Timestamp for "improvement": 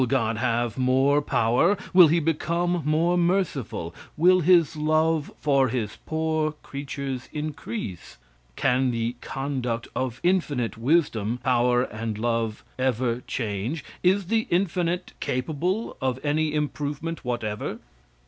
16.51-17.23